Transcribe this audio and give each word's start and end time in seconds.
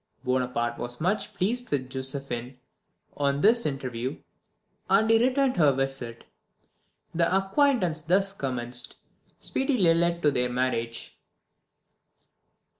Bonaparte 0.23 0.79
was 0.79 0.99
much 0.99 1.31
pleased 1.35 1.69
with 1.69 1.87
Josephine 1.91 2.57
on 3.17 3.39
this 3.39 3.59
first 3.59 3.67
interview, 3.67 4.17
and 4.89 5.07
he 5.07 5.19
returned 5.19 5.57
her 5.57 5.71
visit. 5.71 6.23
The 7.13 7.31
acquaintance 7.37 8.01
thus 8.01 8.33
commenced 8.33 8.95
speedily 9.37 9.93
led 9.93 10.23
to 10.23 10.31
their 10.31 10.49
marriage." 10.49 11.19